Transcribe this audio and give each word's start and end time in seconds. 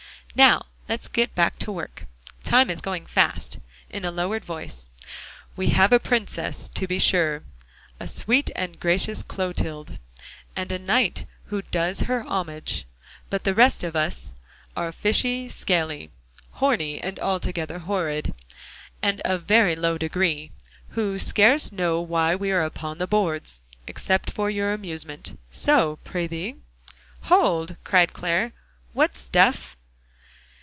"Now 0.33 0.67
let's 0.87 1.09
get 1.09 1.35
back 1.35 1.59
to 1.59 1.73
work; 1.73 2.05
time 2.41 2.69
is 2.69 2.79
going 2.79 3.05
fast." 3.05 3.59
In 3.89 4.05
a 4.05 4.11
lowered 4.11 4.45
voice: 4.45 4.89
"'We 5.57 5.71
have 5.71 5.91
a 5.91 5.99
princess, 5.99 6.69
to 6.69 6.87
be 6.87 6.99
sure, 6.99 7.43
A 7.99 8.07
sweet 8.07 8.49
and 8.55 8.79
gracious 8.79 9.23
Clotilde, 9.23 9.99
And 10.55 10.71
a 10.71 10.79
knight 10.79 11.25
who 11.47 11.63
does 11.63 12.03
her 12.03 12.23
homage, 12.23 12.85
But 13.29 13.43
the 13.43 13.53
rest 13.53 13.83
of 13.83 13.93
us 13.93 14.33
Are 14.77 14.93
fishy, 14.93 15.49
scaly, 15.49 16.09
Horny 16.53 17.01
and 17.01 17.19
altogether 17.19 17.79
horrid, 17.79 18.33
And 19.01 19.19
of 19.25 19.43
very 19.43 19.75
low 19.75 19.97
degree 19.97 20.51
Who 20.91 21.19
scarce 21.19 21.73
know 21.73 21.99
why 21.99 22.35
we 22.35 22.53
are 22.53 22.63
upon 22.63 22.99
the 22.99 23.05
boards, 23.07 23.63
Except 23.85 24.31
for 24.31 24.49
your 24.49 24.71
amusement, 24.71 25.37
So 25.49 25.97
prithee'"? 26.05 26.55
"Hold!" 27.23 27.75
cried 27.83 28.13
Clare, 28.13 28.53
"what 28.93 29.17
stuff." 29.17 29.75